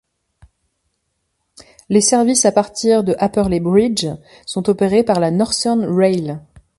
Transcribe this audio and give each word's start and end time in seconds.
Les 1.89 2.01
services 2.01 2.45
à 2.45 2.51
partir 2.51 3.03
de 3.03 3.15
Apperley 3.19 3.59
Bridge 3.59 4.07
sont 4.47 4.67
opérés 4.67 5.03
par 5.03 5.19
Northern 5.31 5.85
Rail. 5.95 6.39